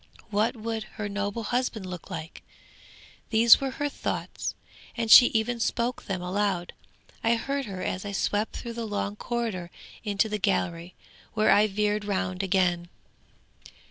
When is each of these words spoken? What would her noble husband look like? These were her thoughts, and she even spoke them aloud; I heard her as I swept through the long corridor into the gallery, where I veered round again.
What 0.31 0.55
would 0.55 0.85
her 0.97 1.07
noble 1.07 1.43
husband 1.43 1.85
look 1.85 2.09
like? 2.09 2.41
These 3.29 3.61
were 3.61 3.69
her 3.77 3.87
thoughts, 3.87 4.55
and 4.97 5.11
she 5.11 5.27
even 5.27 5.59
spoke 5.59 6.05
them 6.05 6.23
aloud; 6.23 6.73
I 7.23 7.35
heard 7.35 7.65
her 7.65 7.83
as 7.83 8.03
I 8.03 8.11
swept 8.11 8.55
through 8.57 8.73
the 8.73 8.87
long 8.87 9.15
corridor 9.15 9.69
into 10.03 10.27
the 10.27 10.39
gallery, 10.39 10.95
where 11.35 11.51
I 11.51 11.67
veered 11.67 12.03
round 12.03 12.41
again. 12.41 12.89